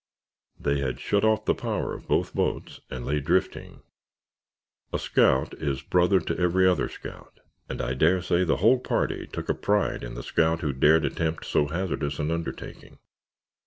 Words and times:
They 0.59 0.79
had 0.79 0.99
shut 0.99 1.23
off 1.23 1.45
the 1.45 1.53
power 1.53 1.93
of 1.93 2.07
both 2.07 2.33
boats 2.33 2.79
and 2.89 3.05
lay 3.05 3.19
drifting. 3.19 3.83
A 4.91 4.97
scout 4.97 5.53
is 5.53 5.83
brother 5.83 6.19
to 6.19 6.39
every 6.39 6.65
other 6.67 6.89
scout, 6.89 7.39
and 7.69 7.79
I 7.83 7.93
dare 7.93 8.23
say 8.23 8.43
the 8.43 8.57
whole 8.65 8.79
party 8.79 9.27
took 9.27 9.47
a 9.47 9.53
pride 9.53 10.03
in 10.03 10.15
the 10.15 10.23
scout 10.23 10.61
who 10.61 10.73
dared 10.73 11.05
attempt 11.05 11.45
so 11.45 11.67
hazardous 11.67 12.17
an 12.17 12.31
undertaking. 12.31 12.97